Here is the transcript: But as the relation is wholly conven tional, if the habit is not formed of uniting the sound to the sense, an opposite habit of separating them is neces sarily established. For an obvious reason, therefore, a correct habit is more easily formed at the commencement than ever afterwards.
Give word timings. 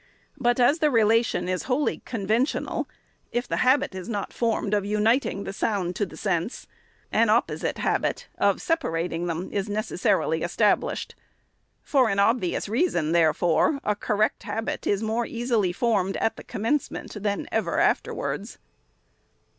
But 0.39 0.59
as 0.59 0.79
the 0.79 0.89
relation 0.89 1.47
is 1.47 1.65
wholly 1.69 1.99
conven 1.99 2.41
tional, 2.41 2.87
if 3.31 3.47
the 3.47 3.57
habit 3.57 3.93
is 3.93 4.09
not 4.09 4.33
formed 4.33 4.73
of 4.73 4.83
uniting 4.83 5.43
the 5.43 5.53
sound 5.53 5.95
to 5.97 6.07
the 6.07 6.17
sense, 6.17 6.65
an 7.11 7.29
opposite 7.29 7.77
habit 7.77 8.27
of 8.39 8.63
separating 8.63 9.27
them 9.27 9.51
is 9.53 9.69
neces 9.69 9.99
sarily 10.01 10.43
established. 10.43 11.13
For 11.83 12.09
an 12.09 12.17
obvious 12.17 12.67
reason, 12.67 13.11
therefore, 13.11 13.79
a 13.83 13.95
correct 13.95 14.41
habit 14.41 14.87
is 14.87 15.03
more 15.03 15.27
easily 15.27 15.71
formed 15.71 16.17
at 16.17 16.35
the 16.35 16.43
commencement 16.43 17.21
than 17.21 17.47
ever 17.51 17.77
afterwards. 17.79 18.57